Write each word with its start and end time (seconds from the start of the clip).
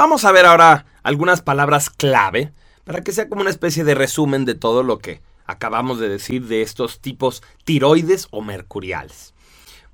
Vamos 0.00 0.24
a 0.24 0.32
ver 0.32 0.46
ahora 0.46 0.86
algunas 1.02 1.42
palabras 1.42 1.90
clave 1.90 2.54
para 2.84 3.02
que 3.02 3.12
sea 3.12 3.28
como 3.28 3.42
una 3.42 3.50
especie 3.50 3.84
de 3.84 3.94
resumen 3.94 4.46
de 4.46 4.54
todo 4.54 4.82
lo 4.82 4.98
que 4.98 5.20
acabamos 5.44 6.00
de 6.00 6.08
decir 6.08 6.46
de 6.46 6.62
estos 6.62 7.00
tipos 7.00 7.42
tiroides 7.64 8.26
o 8.30 8.40
mercuriales. 8.40 9.34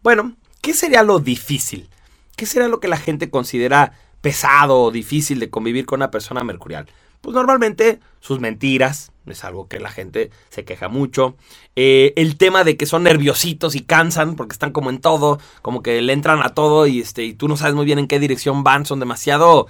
Bueno, 0.04 0.36
¿qué 0.60 0.74
sería 0.74 1.02
lo 1.02 1.18
difícil? 1.18 1.90
¿Qué 2.36 2.46
sería 2.46 2.68
lo 2.68 2.78
que 2.78 2.86
la 2.86 2.98
gente 2.98 3.30
considera 3.30 3.94
pesado 4.20 4.80
o 4.80 4.92
difícil 4.92 5.40
de 5.40 5.50
convivir 5.50 5.86
con 5.86 5.98
una 5.98 6.12
persona 6.12 6.44
mercurial? 6.44 6.86
Pues 7.20 7.34
normalmente 7.34 7.98
sus 8.20 8.38
mentiras, 8.38 9.10
es 9.26 9.42
algo 9.42 9.66
que 9.66 9.80
la 9.80 9.90
gente 9.90 10.30
se 10.50 10.64
queja 10.64 10.88
mucho. 10.88 11.36
Eh, 11.74 12.12
el 12.14 12.36
tema 12.36 12.62
de 12.62 12.76
que 12.76 12.86
son 12.86 13.02
nerviositos 13.02 13.74
y 13.74 13.80
cansan 13.80 14.36
porque 14.36 14.52
están 14.52 14.70
como 14.70 14.90
en 14.90 15.00
todo, 15.00 15.40
como 15.62 15.82
que 15.82 16.00
le 16.00 16.12
entran 16.12 16.42
a 16.44 16.50
todo 16.50 16.86
y, 16.86 17.00
este, 17.00 17.24
y 17.24 17.34
tú 17.34 17.48
no 17.48 17.56
sabes 17.56 17.74
muy 17.74 17.84
bien 17.84 17.98
en 17.98 18.06
qué 18.06 18.20
dirección 18.20 18.62
van, 18.62 18.86
son 18.86 19.00
demasiado 19.00 19.66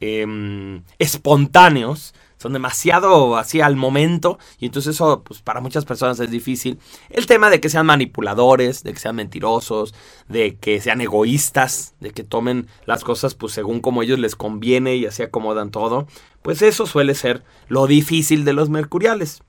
em, 0.00 0.82
espontáneos 0.98 2.14
son 2.38 2.52
demasiado 2.52 3.36
así 3.36 3.60
al 3.60 3.76
momento 3.76 4.38
y 4.58 4.66
entonces 4.66 4.94
eso 4.94 5.22
pues 5.22 5.40
para 5.40 5.60
muchas 5.60 5.84
personas 5.84 6.20
es 6.20 6.30
difícil. 6.30 6.78
El 7.08 7.26
tema 7.26 7.50
de 7.50 7.60
que 7.60 7.70
sean 7.70 7.86
manipuladores, 7.86 8.82
de 8.82 8.92
que 8.92 8.98
sean 8.98 9.16
mentirosos, 9.16 9.94
de 10.28 10.56
que 10.56 10.80
sean 10.80 11.00
egoístas, 11.00 11.94
de 12.00 12.10
que 12.10 12.24
tomen 12.24 12.68
las 12.84 13.04
cosas 13.04 13.34
pues 13.34 13.52
según 13.52 13.80
como 13.80 14.02
ellos 14.02 14.18
les 14.18 14.36
conviene 14.36 14.96
y 14.96 15.06
así 15.06 15.22
acomodan 15.22 15.70
todo, 15.70 16.06
pues 16.42 16.62
eso 16.62 16.86
suele 16.86 17.14
ser 17.14 17.42
lo 17.68 17.86
difícil 17.86 18.44
de 18.44 18.52
los 18.52 18.68
mercuriales. 18.68 19.42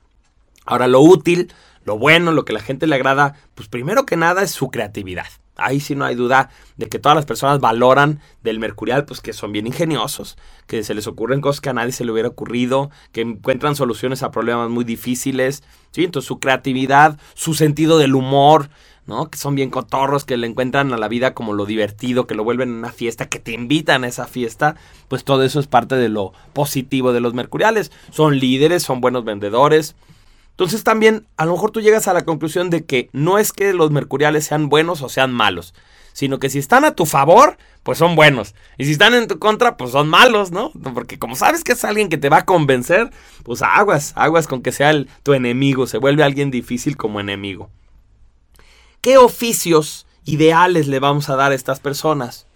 Ahora 0.64 0.86
lo 0.86 1.00
útil, 1.00 1.52
lo 1.84 1.98
bueno, 1.98 2.32
lo 2.32 2.44
que 2.44 2.52
a 2.52 2.54
la 2.54 2.62
gente 2.62 2.86
le 2.86 2.94
agrada, 2.94 3.34
pues 3.54 3.68
primero 3.68 4.06
que 4.06 4.16
nada 4.16 4.42
es 4.42 4.50
su 4.50 4.70
creatividad 4.70 5.28
ahí 5.58 5.80
sí 5.80 5.94
no 5.94 6.04
hay 6.04 6.14
duda 6.14 6.50
de 6.76 6.88
que 6.88 6.98
todas 6.98 7.16
las 7.16 7.26
personas 7.26 7.60
valoran 7.60 8.20
del 8.42 8.58
mercurial, 8.58 9.04
pues 9.04 9.20
que 9.20 9.32
son 9.32 9.52
bien 9.52 9.66
ingeniosos, 9.66 10.38
que 10.66 10.82
se 10.82 10.94
les 10.94 11.06
ocurren 11.06 11.40
cosas 11.40 11.60
que 11.60 11.68
a 11.68 11.74
nadie 11.74 11.92
se 11.92 12.04
le 12.04 12.12
hubiera 12.12 12.28
ocurrido, 12.28 12.90
que 13.12 13.20
encuentran 13.20 13.76
soluciones 13.76 14.22
a 14.22 14.30
problemas 14.30 14.70
muy 14.70 14.84
difíciles, 14.84 15.62
¿sí? 15.90 16.04
Entonces 16.04 16.26
su 16.26 16.38
creatividad, 16.38 17.18
su 17.34 17.54
sentido 17.54 17.98
del 17.98 18.14
humor, 18.14 18.70
¿no? 19.06 19.30
Que 19.30 19.38
son 19.38 19.54
bien 19.54 19.70
cotorros, 19.70 20.24
que 20.24 20.36
le 20.36 20.46
encuentran 20.46 20.92
a 20.92 20.98
la 20.98 21.08
vida 21.08 21.34
como 21.34 21.54
lo 21.54 21.66
divertido, 21.66 22.26
que 22.26 22.34
lo 22.34 22.44
vuelven 22.44 22.70
una 22.70 22.92
fiesta, 22.92 23.28
que 23.28 23.38
te 23.38 23.52
invitan 23.52 24.04
a 24.04 24.08
esa 24.08 24.26
fiesta, 24.26 24.76
pues 25.08 25.24
todo 25.24 25.42
eso 25.42 25.58
es 25.60 25.66
parte 25.66 25.96
de 25.96 26.10
lo 26.10 26.32
positivo 26.52 27.12
de 27.12 27.20
los 27.20 27.34
mercuriales. 27.34 27.90
Son 28.10 28.38
líderes, 28.38 28.82
son 28.82 29.00
buenos 29.00 29.24
vendedores, 29.24 29.96
entonces 30.58 30.82
también 30.82 31.24
a 31.36 31.44
lo 31.44 31.52
mejor 31.52 31.70
tú 31.70 31.80
llegas 31.80 32.08
a 32.08 32.12
la 32.12 32.24
conclusión 32.24 32.68
de 32.68 32.84
que 32.84 33.10
no 33.12 33.38
es 33.38 33.52
que 33.52 33.72
los 33.72 33.92
mercuriales 33.92 34.44
sean 34.44 34.68
buenos 34.68 35.02
o 35.02 35.08
sean 35.08 35.32
malos, 35.32 35.72
sino 36.12 36.40
que 36.40 36.50
si 36.50 36.58
están 36.58 36.84
a 36.84 36.96
tu 36.96 37.06
favor, 37.06 37.56
pues 37.84 37.98
son 37.98 38.16
buenos. 38.16 38.56
Y 38.76 38.84
si 38.84 38.90
están 38.90 39.14
en 39.14 39.28
tu 39.28 39.38
contra, 39.38 39.76
pues 39.76 39.92
son 39.92 40.08
malos, 40.08 40.50
¿no? 40.50 40.72
Porque 40.94 41.16
como 41.16 41.36
sabes 41.36 41.62
que 41.62 41.70
es 41.70 41.84
alguien 41.84 42.08
que 42.08 42.18
te 42.18 42.28
va 42.28 42.38
a 42.38 42.44
convencer, 42.44 43.10
pues 43.44 43.62
aguas, 43.62 44.12
aguas 44.16 44.48
con 44.48 44.60
que 44.60 44.72
sea 44.72 44.92
tu 45.22 45.32
enemigo, 45.32 45.86
se 45.86 45.98
vuelve 45.98 46.24
alguien 46.24 46.50
difícil 46.50 46.96
como 46.96 47.20
enemigo. 47.20 47.70
¿Qué 49.00 49.16
oficios 49.16 50.08
ideales 50.24 50.88
le 50.88 50.98
vamos 50.98 51.30
a 51.30 51.36
dar 51.36 51.52
a 51.52 51.54
estas 51.54 51.78
personas? 51.78 52.48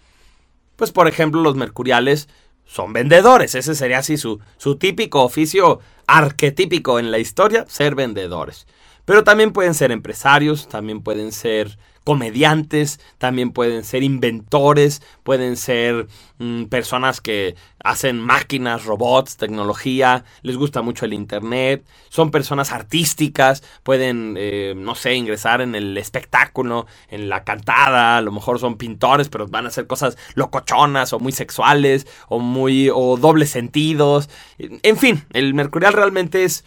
Pues 0.75 0.91
por 0.91 1.07
ejemplo 1.07 1.41
los 1.41 1.55
mercuriales 1.55 2.27
son 2.65 2.93
vendedores. 2.93 3.55
Ese 3.55 3.75
sería 3.75 3.99
así 3.99 4.17
su, 4.17 4.39
su 4.57 4.77
típico 4.77 5.23
oficio 5.23 5.79
arquetípico 6.07 6.99
en 6.99 7.11
la 7.11 7.19
historia, 7.19 7.65
ser 7.67 7.95
vendedores. 7.95 8.67
Pero 9.05 9.23
también 9.23 9.51
pueden 9.51 9.73
ser 9.73 9.91
empresarios, 9.91 10.67
también 10.67 11.01
pueden 11.01 11.31
ser 11.31 11.77
comediantes, 12.03 12.99
también 13.17 13.51
pueden 13.51 13.83
ser 13.83 14.03
inventores, 14.03 15.01
pueden 15.23 15.55
ser 15.55 16.07
mm, 16.37 16.65
personas 16.65 17.21
que 17.21 17.55
hacen 17.83 18.19
máquinas, 18.19 18.85
robots, 18.85 19.37
tecnología, 19.37 20.25
les 20.41 20.57
gusta 20.57 20.81
mucho 20.81 21.05
el 21.05 21.13
Internet, 21.13 21.85
son 22.09 22.31
personas 22.31 22.71
artísticas, 22.71 23.63
pueden, 23.83 24.35
eh, 24.37 24.73
no 24.75 24.95
sé, 24.95 25.15
ingresar 25.15 25.61
en 25.61 25.75
el 25.75 25.97
espectáculo, 25.97 26.87
en 27.09 27.29
la 27.29 27.43
cantada, 27.43 28.17
a 28.17 28.21
lo 28.21 28.31
mejor 28.31 28.59
son 28.59 28.77
pintores, 28.77 29.29
pero 29.29 29.47
van 29.47 29.65
a 29.65 29.69
hacer 29.69 29.87
cosas 29.87 30.17
locochonas 30.35 31.13
o 31.13 31.19
muy 31.19 31.31
sexuales 31.31 32.05
o 32.27 32.39
muy, 32.39 32.89
o 32.93 33.17
dobles 33.17 33.49
sentidos, 33.49 34.29
en 34.57 34.97
fin, 34.97 35.25
el 35.31 35.53
mercurial 35.53 35.93
realmente 35.93 36.43
es 36.43 36.65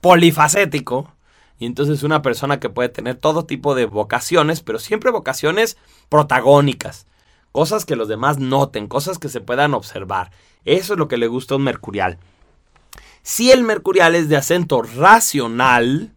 polifacético 0.00 1.12
y 1.60 1.66
entonces 1.66 2.02
una 2.02 2.22
persona 2.22 2.58
que 2.58 2.70
puede 2.70 2.88
tener 2.88 3.16
todo 3.16 3.44
tipo 3.44 3.74
de 3.74 3.84
vocaciones, 3.84 4.62
pero 4.62 4.78
siempre 4.78 5.10
vocaciones 5.10 5.76
protagónicas. 6.08 7.06
Cosas 7.52 7.84
que 7.84 7.96
los 7.96 8.08
demás 8.08 8.38
noten, 8.38 8.88
cosas 8.88 9.18
que 9.18 9.28
se 9.28 9.42
puedan 9.42 9.74
observar. 9.74 10.30
Eso 10.64 10.94
es 10.94 10.98
lo 10.98 11.06
que 11.06 11.18
le 11.18 11.26
gusta 11.26 11.52
a 11.52 11.58
un 11.58 11.64
mercurial. 11.64 12.18
Si 13.22 13.52
el 13.52 13.62
mercurial 13.62 14.14
es 14.14 14.30
de 14.30 14.38
acento 14.38 14.80
racional, 14.80 16.14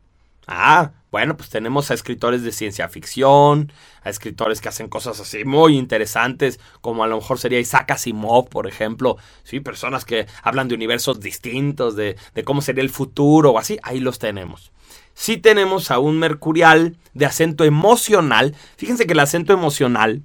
ah, 0.47 0.91
bueno, 1.13 1.37
pues 1.37 1.49
tenemos 1.49 1.91
a 1.91 1.93
escritores 1.93 2.41
de 2.41 2.51
ciencia 2.51 2.89
ficción, 2.89 3.71
a 4.01 4.09
escritores 4.09 4.61
que 4.61 4.69
hacen 4.69 4.87
cosas 4.87 5.19
así 5.19 5.45
muy 5.45 5.77
interesantes, 5.77 6.59
como 6.81 7.03
a 7.03 7.07
lo 7.07 7.17
mejor 7.17 7.37
sería 7.37 7.59
Isaac 7.59 7.91
Asimov, 7.91 8.49
por 8.49 8.65
ejemplo, 8.65 9.17
sí, 9.43 9.59
personas 9.59 10.05
que 10.05 10.25
hablan 10.41 10.69
de 10.69 10.73
universos 10.73 11.19
distintos, 11.19 11.95
de, 11.95 12.15
cómo 12.43 12.63
sería 12.63 12.81
el 12.81 12.89
futuro 12.89 13.51
o 13.51 13.59
así, 13.59 13.77
ahí 13.83 13.99
los 13.99 14.17
tenemos 14.17 14.71
si 15.13 15.37
tenemos 15.37 15.91
a 15.91 15.99
un 15.99 16.17
mercurial 16.17 16.97
de 17.13 17.27
acento 17.27 17.63
emocional. 17.63 18.55
Fíjense 18.77 19.05
que 19.05 19.13
el 19.13 19.19
acento 19.19 19.53
emocional 19.53 20.23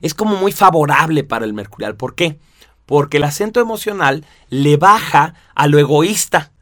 es 0.00 0.14
como 0.14 0.36
muy 0.36 0.52
favorable 0.52 1.22
para 1.24 1.44
el 1.44 1.52
mercurial. 1.52 1.94
¿Por 1.94 2.14
qué? 2.14 2.38
Porque 2.86 3.18
el 3.18 3.24
acento 3.24 3.60
emocional 3.60 4.24
le 4.48 4.78
baja 4.78 5.34
a 5.54 5.66
lo 5.66 5.78
egoísta 5.78 6.53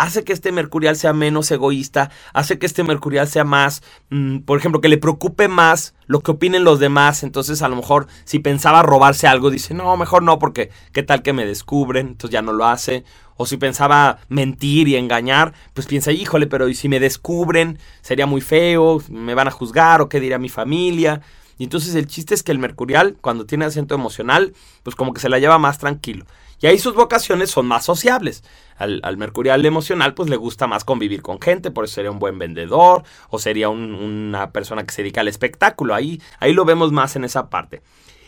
hace 0.00 0.24
que 0.24 0.32
este 0.32 0.50
mercurial 0.50 0.96
sea 0.96 1.12
menos 1.12 1.50
egoísta, 1.50 2.10
hace 2.32 2.58
que 2.58 2.64
este 2.64 2.82
mercurial 2.82 3.28
sea 3.28 3.44
más, 3.44 3.82
mm, 4.08 4.38
por 4.40 4.58
ejemplo, 4.58 4.80
que 4.80 4.88
le 4.88 4.96
preocupe 4.96 5.46
más 5.46 5.94
lo 6.06 6.20
que 6.20 6.30
opinen 6.30 6.64
los 6.64 6.80
demás. 6.80 7.22
Entonces, 7.22 7.60
a 7.60 7.68
lo 7.68 7.76
mejor, 7.76 8.06
si 8.24 8.38
pensaba 8.38 8.82
robarse 8.82 9.26
algo, 9.26 9.50
dice, 9.50 9.74
no, 9.74 9.94
mejor 9.98 10.22
no, 10.22 10.38
porque 10.38 10.70
qué 10.92 11.02
tal 11.02 11.22
que 11.22 11.34
me 11.34 11.44
descubren, 11.44 12.08
entonces 12.08 12.32
ya 12.32 12.40
no 12.40 12.54
lo 12.54 12.64
hace. 12.64 13.04
O 13.36 13.44
si 13.44 13.58
pensaba 13.58 14.18
mentir 14.28 14.88
y 14.88 14.96
engañar, 14.96 15.52
pues 15.74 15.86
piensa, 15.86 16.12
híjole, 16.12 16.46
pero 16.46 16.68
¿y 16.68 16.74
si 16.74 16.88
me 16.88 16.98
descubren? 16.98 17.78
Sería 18.00 18.24
muy 18.24 18.40
feo, 18.40 19.02
me 19.10 19.34
van 19.34 19.48
a 19.48 19.50
juzgar 19.50 20.00
o 20.00 20.08
qué 20.08 20.18
dirá 20.18 20.38
mi 20.38 20.48
familia. 20.48 21.20
Y 21.60 21.64
entonces 21.64 21.94
el 21.94 22.06
chiste 22.06 22.34
es 22.34 22.42
que 22.42 22.52
el 22.52 22.58
mercurial, 22.58 23.18
cuando 23.20 23.44
tiene 23.44 23.66
acento 23.66 23.94
emocional, 23.94 24.54
pues 24.82 24.96
como 24.96 25.12
que 25.12 25.20
se 25.20 25.28
la 25.28 25.38
lleva 25.38 25.58
más 25.58 25.76
tranquilo. 25.76 26.24
Y 26.58 26.66
ahí 26.66 26.78
sus 26.78 26.94
vocaciones 26.94 27.50
son 27.50 27.66
más 27.66 27.84
sociables. 27.84 28.42
Al, 28.78 29.18
mercurial 29.18 29.66
emocional, 29.66 30.14
pues 30.14 30.30
le 30.30 30.36
gusta 30.36 30.66
más 30.66 30.84
convivir 30.84 31.20
con 31.20 31.38
gente, 31.38 31.70
por 31.70 31.84
eso 31.84 31.96
sería 31.96 32.12
un 32.12 32.18
buen 32.18 32.38
vendedor 32.38 33.02
o 33.28 33.38
sería 33.38 33.68
una 33.68 34.52
persona 34.52 34.86
que 34.86 34.94
se 34.94 35.02
dedica 35.02 35.20
al 35.20 35.28
espectáculo. 35.28 35.94
Ahí, 35.94 36.22
ahí 36.38 36.54
lo 36.54 36.64
vemos 36.64 36.92
más 36.92 37.14
en 37.16 37.24
esa 37.24 37.50
parte. 37.50 37.82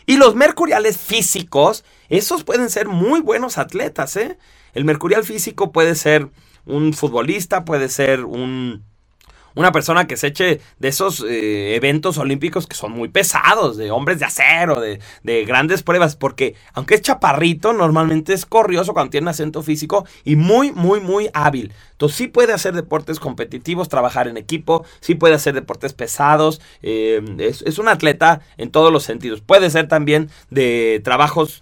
Y 0.05 0.17
los 0.17 0.35
mercuriales 0.35 0.99
físicos, 0.99 1.83
esos 2.09 2.43
pueden 2.43 2.69
ser 2.69 2.87
muy 2.87 3.19
buenos 3.19 3.57
atletas, 3.57 4.15
¿eh? 4.15 4.37
El 4.75 4.85
mercurial 4.85 5.23
físico 5.23 5.71
puede 5.71 5.95
ser 5.95 6.29
un 6.67 6.93
futbolista, 6.93 7.65
puede 7.65 7.89
ser 7.89 8.25
un 8.25 8.83
una 9.55 9.71
persona 9.71 10.07
que 10.07 10.17
se 10.17 10.27
eche 10.27 10.61
de 10.79 10.87
esos 10.87 11.23
eh, 11.27 11.75
eventos 11.75 12.17
olímpicos 12.17 12.67
que 12.67 12.75
son 12.75 12.91
muy 12.91 13.09
pesados, 13.09 13.77
de 13.77 13.91
hombres 13.91 14.19
de 14.19 14.25
acero, 14.25 14.79
de, 14.79 14.99
de, 15.23 15.45
grandes 15.45 15.83
pruebas, 15.83 16.15
porque 16.15 16.55
aunque 16.73 16.95
es 16.95 17.01
chaparrito, 17.01 17.73
normalmente 17.73 18.33
es 18.33 18.45
corrioso 18.45 18.93
cuando 18.93 19.11
tiene 19.11 19.29
acento 19.29 19.61
físico 19.63 20.05
y 20.23 20.35
muy, 20.35 20.71
muy, 20.71 20.99
muy 20.99 21.29
hábil. 21.33 21.73
Entonces 21.91 22.17
sí 22.17 22.27
puede 22.27 22.53
hacer 22.53 22.73
deportes 22.73 23.19
competitivos, 23.19 23.89
trabajar 23.89 24.27
en 24.27 24.37
equipo, 24.37 24.85
sí 24.99 25.15
puede 25.15 25.35
hacer 25.35 25.53
deportes 25.53 25.93
pesados, 25.93 26.59
eh, 26.81 27.21
es, 27.37 27.61
es 27.61 27.77
un 27.77 27.87
atleta 27.87 28.41
en 28.57 28.71
todos 28.71 28.91
los 28.91 29.03
sentidos. 29.03 29.41
Puede 29.41 29.69
ser 29.69 29.87
también 29.87 30.29
de 30.49 31.01
trabajos 31.03 31.61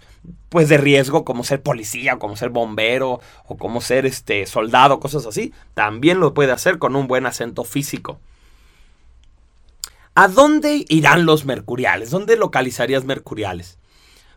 pues 0.52 0.68
de 0.68 0.76
riesgo 0.76 1.24
como 1.24 1.44
ser 1.44 1.62
policía, 1.62 2.18
como 2.18 2.36
ser 2.36 2.50
bombero 2.50 3.20
o 3.46 3.56
como 3.56 3.80
ser 3.80 4.04
este 4.04 4.44
soldado, 4.44 5.00
cosas 5.00 5.24
así, 5.24 5.54
también 5.72 6.20
lo 6.20 6.34
puede 6.34 6.52
hacer 6.52 6.78
con 6.78 6.94
un 6.94 7.08
buen 7.08 7.24
acento 7.24 7.64
físico. 7.64 8.20
¿A 10.14 10.28
dónde 10.28 10.84
irán 10.90 11.24
los 11.24 11.46
mercuriales? 11.46 12.10
¿Dónde 12.10 12.36
localizarías 12.36 13.06
mercuriales? 13.06 13.78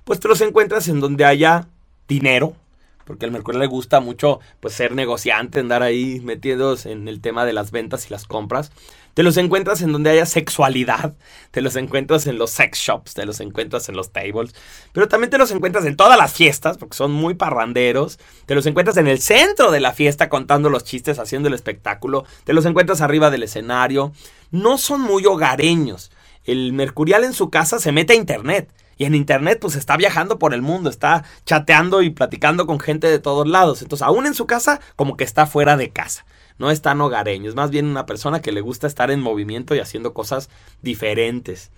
Pues 0.06 0.22
te 0.22 0.30
los 0.30 0.40
encuentras 0.40 0.88
en 0.88 1.02
donde 1.02 1.26
haya 1.26 1.68
dinero, 2.08 2.56
porque 3.06 3.26
al 3.26 3.32
Mercurio 3.32 3.60
le 3.60 3.68
gusta 3.68 4.00
mucho 4.00 4.40
pues 4.60 4.74
ser 4.74 4.94
negociante, 4.94 5.60
andar 5.60 5.84
ahí 5.84 6.20
metidos 6.22 6.86
en 6.86 7.08
el 7.08 7.22
tema 7.22 7.46
de 7.46 7.54
las 7.54 7.72
ventas 7.72 8.08
y 8.08 8.10
las 8.10 8.26
compras. 8.26 8.72
Te 9.14 9.24
los 9.24 9.38
encuentras 9.38 9.82
en 9.82 9.94
donde 9.94 10.10
haya 10.10 10.26
sexualidad, 10.26 11.14
te 11.52 11.62
los 11.62 11.78
encuentras 11.78 12.28
en 12.28 12.38
los 12.38 12.52
sex 12.52 12.78
shops, 12.78 13.14
te 13.14 13.26
los 13.26 13.40
encuentras 13.40 13.88
en 13.88 13.96
los 13.96 14.12
tables, 14.12 14.54
pero 14.92 15.08
también 15.08 15.30
te 15.30 15.38
los 15.38 15.52
encuentras 15.52 15.86
en 15.86 15.96
todas 15.96 16.18
las 16.18 16.34
fiestas, 16.34 16.78
porque 16.78 16.98
son 16.98 17.14
muy 17.14 17.34
parranderos, 17.34 18.20
te 18.46 18.56
los 18.56 18.66
encuentras 18.66 18.98
en 18.98 19.08
el 19.08 19.22
centro 19.22 19.72
de 19.72 19.80
la 19.80 19.94
fiesta 19.94 20.28
contando 20.28 20.70
los 20.70 20.84
chistes, 20.84 21.18
haciendo 21.18 21.48
el 21.48 21.54
espectáculo, 21.54 22.26
te 22.44 22.52
los 22.52 22.66
encuentras 22.66 23.00
arriba 23.00 23.30
del 23.30 23.44
escenario, 23.44 24.12
no 24.52 24.78
son 24.78 25.00
muy 25.00 25.26
hogareños. 25.26 26.12
El 26.44 26.74
mercurial 26.74 27.24
en 27.24 27.34
su 27.34 27.50
casa 27.50 27.80
se 27.80 27.94
mete 27.94 28.14
a 28.14 28.18
internet 28.18 28.70
Y 28.98 29.06
en 29.06 29.16
internet, 29.16 29.60
pues 29.62 29.76
está 29.76 29.98
viajando 29.98 30.40
por 30.40 30.54
el 30.54 30.62
mundo, 30.62 30.90
está 30.90 31.24
chateando 31.46 32.02
y 32.02 32.10
platicando 32.10 32.66
con 32.66 32.80
gente 32.80 33.08
de 33.08 33.20
todos 33.20 33.48
lados. 33.48 33.82
Entonces, 33.82 34.08
aún 34.08 34.26
en 34.26 34.34
su 34.34 34.46
casa, 34.46 34.80
como 34.96 35.18
que 35.18 35.24
está 35.24 35.46
fuera 35.46 35.78
de 35.78 35.90
casa. 35.90 36.26
No 36.58 36.72
es 36.72 36.82
tan 36.82 37.02
hogareño, 37.02 37.50
es 37.50 37.56
más 37.56 37.70
bien 37.70 37.86
una 37.86 38.06
persona 38.06 38.42
que 38.42 38.54
le 38.54 38.62
gusta 38.62 38.88
estar 38.88 39.12
en 39.12 39.20
movimiento 39.20 39.76
y 39.76 39.80
haciendo 39.80 40.14
cosas 40.14 40.50
diferentes 40.82 41.72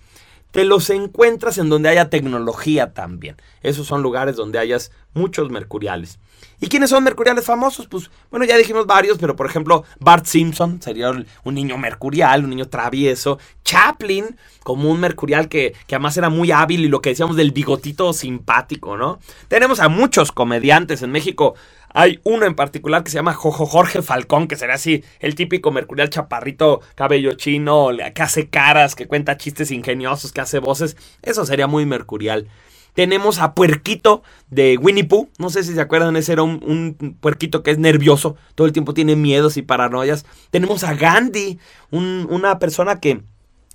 te 0.50 0.64
los 0.64 0.90
encuentras 0.90 1.58
en 1.58 1.68
donde 1.68 1.88
haya 1.88 2.10
tecnología 2.10 2.92
también. 2.94 3.36
Esos 3.62 3.86
son 3.86 4.02
lugares 4.02 4.36
donde 4.36 4.58
hayas 4.58 4.90
muchos 5.14 5.50
mercuriales. 5.50 6.18
¿Y 6.60 6.68
quiénes 6.68 6.90
son 6.90 7.04
mercuriales 7.04 7.44
famosos? 7.44 7.86
Pues 7.86 8.10
bueno, 8.30 8.44
ya 8.44 8.56
dijimos 8.56 8.86
varios, 8.86 9.18
pero 9.18 9.36
por 9.36 9.46
ejemplo, 9.46 9.84
Bart 10.00 10.26
Simpson 10.26 10.82
sería 10.82 11.10
un 11.10 11.54
niño 11.54 11.78
mercurial, 11.78 12.44
un 12.44 12.50
niño 12.50 12.68
travieso. 12.68 13.38
Chaplin, 13.64 14.36
como 14.64 14.90
un 14.90 14.98
mercurial 14.98 15.48
que, 15.48 15.74
que 15.86 15.94
además 15.94 16.16
era 16.16 16.30
muy 16.30 16.50
hábil 16.50 16.84
y 16.84 16.88
lo 16.88 17.00
que 17.00 17.10
decíamos 17.10 17.36
del 17.36 17.52
bigotito 17.52 18.12
simpático, 18.12 18.96
¿no? 18.96 19.20
Tenemos 19.46 19.78
a 19.80 19.88
muchos 19.88 20.32
comediantes 20.32 21.02
en 21.02 21.12
México. 21.12 21.54
Hay 22.00 22.20
uno 22.22 22.46
en 22.46 22.54
particular 22.54 23.02
que 23.02 23.10
se 23.10 23.16
llama 23.16 23.34
Jojo 23.34 23.66
Jorge 23.66 24.02
Falcón, 24.02 24.46
que 24.46 24.54
será 24.54 24.74
así 24.74 25.02
el 25.18 25.34
típico 25.34 25.72
mercurial 25.72 26.10
chaparrito, 26.10 26.80
cabello 26.94 27.32
chino, 27.32 27.88
que 28.14 28.22
hace 28.22 28.48
caras, 28.48 28.94
que 28.94 29.08
cuenta 29.08 29.36
chistes 29.36 29.72
ingeniosos, 29.72 30.30
que 30.30 30.40
hace 30.40 30.60
voces. 30.60 30.96
Eso 31.22 31.44
sería 31.44 31.66
muy 31.66 31.86
mercurial. 31.86 32.46
Tenemos 32.94 33.40
a 33.40 33.52
Puerquito 33.52 34.22
de 34.48 34.78
Winnie 34.78 35.02
Pooh. 35.02 35.28
No 35.38 35.50
sé 35.50 35.64
si 35.64 35.74
se 35.74 35.80
acuerdan, 35.80 36.14
ese 36.14 36.34
era 36.34 36.44
un, 36.44 37.16
puerquito 37.20 37.64
que 37.64 37.72
es 37.72 37.78
nervioso. 37.78 38.36
Todo 38.54 38.68
el 38.68 38.72
tiempo 38.72 38.94
tiene 38.94 39.16
miedos 39.16 39.56
y 39.56 39.62
paranoias. 39.62 40.24
Tenemos 40.50 40.84
a 40.84 40.94
Gandhi, 40.94 41.58
una 41.90 42.60
persona 42.60 43.00
que 43.00 43.22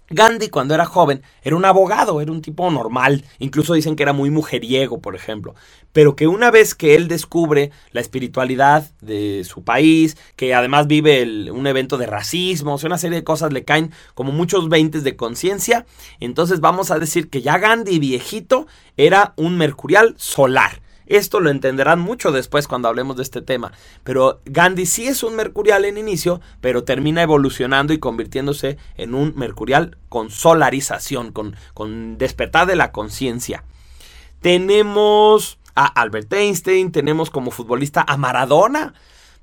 Gandhi 0.09 0.49
cuando 0.49 0.75
era 0.75 0.85
joven 0.85 1.23
era 1.41 1.55
un 1.55 1.65
abogado, 1.65 2.21
era 2.21 2.31
un 2.31 2.41
tipo 2.41 2.69
normal, 2.69 3.23
incluso 3.39 3.73
dicen 3.73 3.95
que 3.95 4.03
era 4.03 4.13
muy 4.13 4.29
mujeriego, 4.29 5.01
por 5.01 5.15
ejemplo, 5.15 5.55
pero 5.91 6.15
que 6.15 6.27
una 6.27 6.51
vez 6.51 6.75
que 6.75 6.95
él 6.95 7.07
descubre 7.07 7.71
la 7.91 8.01
espiritualidad 8.01 8.91
de 9.01 9.43
su 9.43 9.63
país, 9.63 10.17
que 10.35 10.53
además 10.53 10.87
vive 10.87 11.51
un 11.51 11.65
evento 11.67 11.97
de 11.97 12.05
racismo, 12.05 12.75
o 12.75 12.77
sea, 12.77 12.87
una 12.87 12.97
serie 12.97 13.17
de 13.17 13.23
cosas 13.23 13.53
le 13.53 13.63
caen 13.63 13.91
como 14.13 14.31
muchos 14.31 14.69
veintes 14.69 15.03
de 15.03 15.15
conciencia, 15.15 15.85
entonces 16.19 16.59
vamos 16.59 16.91
a 16.91 16.99
decir 16.99 17.29
que 17.29 17.41
ya 17.41 17.57
Gandhi 17.57 17.99
viejito 17.99 18.67
era 18.97 19.33
un 19.37 19.57
mercurial 19.57 20.13
solar. 20.17 20.82
Esto 21.05 21.39
lo 21.39 21.49
entenderán 21.49 21.99
mucho 21.99 22.31
después 22.31 22.67
cuando 22.67 22.87
hablemos 22.87 23.17
de 23.17 23.23
este 23.23 23.41
tema. 23.41 23.71
Pero 24.03 24.41
Gandhi 24.45 24.85
sí 24.85 25.07
es 25.07 25.23
un 25.23 25.35
mercurial 25.35 25.85
en 25.85 25.97
inicio, 25.97 26.41
pero 26.61 26.83
termina 26.83 27.21
evolucionando 27.21 27.93
y 27.93 27.99
convirtiéndose 27.99 28.77
en 28.97 29.15
un 29.15 29.33
mercurial 29.35 29.97
con 30.09 30.29
solarización, 30.29 31.31
con, 31.31 31.55
con 31.73 32.17
despertar 32.17 32.67
de 32.67 32.75
la 32.75 32.91
conciencia. 32.91 33.63
Tenemos 34.41 35.59
a 35.75 35.85
Albert 35.85 36.31
Einstein, 36.33 36.91
tenemos 36.91 37.29
como 37.29 37.51
futbolista 37.51 38.03
a 38.07 38.17
Maradona. 38.17 38.93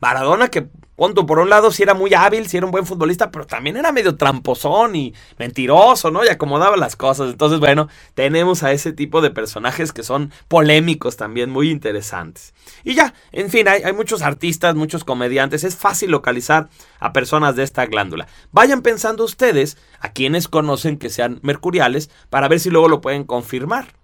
Maradona 0.00 0.48
que 0.48 0.68
punto, 1.00 1.24
por 1.24 1.38
un 1.38 1.48
lado 1.48 1.70
sí 1.70 1.82
era 1.82 1.94
muy 1.94 2.12
hábil, 2.12 2.46
sí 2.46 2.58
era 2.58 2.66
un 2.66 2.72
buen 2.72 2.84
futbolista, 2.84 3.30
pero 3.30 3.46
también 3.46 3.78
era 3.78 3.90
medio 3.90 4.16
tramposón 4.16 4.94
y 4.96 5.14
mentiroso, 5.38 6.10
¿no? 6.10 6.22
Y 6.22 6.28
acomodaba 6.28 6.76
las 6.76 6.94
cosas. 6.94 7.30
Entonces, 7.30 7.58
bueno, 7.58 7.88
tenemos 8.12 8.62
a 8.62 8.72
ese 8.72 8.92
tipo 8.92 9.22
de 9.22 9.30
personajes 9.30 9.94
que 9.94 10.02
son 10.02 10.30
polémicos 10.46 11.16
también, 11.16 11.48
muy 11.48 11.70
interesantes. 11.70 12.52
Y 12.84 12.96
ya, 12.96 13.14
en 13.32 13.48
fin, 13.48 13.66
hay 13.66 13.94
muchos 13.94 14.20
artistas, 14.20 14.74
muchos 14.74 15.02
comediantes, 15.02 15.64
es 15.64 15.74
fácil 15.74 16.10
localizar 16.10 16.68
a 16.98 17.14
personas 17.14 17.56
de 17.56 17.62
esta 17.62 17.86
glándula. 17.86 18.26
Vayan 18.52 18.82
pensando 18.82 19.24
ustedes 19.24 19.78
a 20.00 20.12
quienes 20.12 20.48
conocen 20.48 20.98
que 20.98 21.08
sean 21.08 21.40
mercuriales 21.42 22.10
para 22.28 22.46
ver 22.46 22.60
si 22.60 22.68
luego 22.68 22.88
lo 22.88 23.00
pueden 23.00 23.24
confirmar. 23.24 23.99